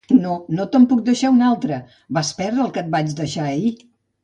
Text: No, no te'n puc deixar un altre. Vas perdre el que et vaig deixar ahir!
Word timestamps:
No, 0.19 0.35
no 0.59 0.63
te'n 0.75 0.87
puc 0.93 1.03
deixar 1.09 1.31
un 1.35 1.43
altre. 1.51 1.79
Vas 2.19 2.33
perdre 2.41 2.67
el 2.67 2.75
que 2.79 2.85
et 2.85 2.91
vaig 2.99 3.15
deixar 3.23 3.49
ahir! 3.53 3.73